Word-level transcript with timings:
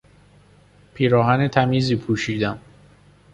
پیراهن 0.93 1.47
تمیزی 1.47 1.95
پوشیدم. 1.95 2.59